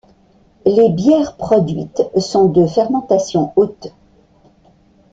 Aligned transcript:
Les 0.65 0.89
bières 0.89 1.35
produites 1.37 2.01
sont 2.17 2.47
de 2.47 2.65
fermentation 2.65 3.53
haute. 3.55 3.93